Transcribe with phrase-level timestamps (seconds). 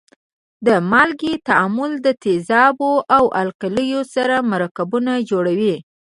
[0.67, 5.75] د مالګې تعامل د تیزابو او القلیو سره مرکبونه جوړوي.